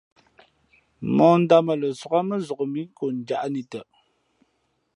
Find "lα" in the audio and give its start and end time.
1.81-1.89